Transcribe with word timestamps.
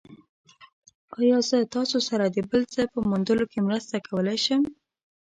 ایا 1.19 1.37
زه 1.49 1.57
تاسو 1.75 1.97
سره 2.09 2.25
د 2.27 2.37
بل 2.49 2.61
څه 2.73 2.81
په 2.91 2.99
موندلو 3.09 3.45
کې 3.51 3.59
مرسته 3.67 3.95
کولی 4.07 4.37
شم؟ 4.45 4.61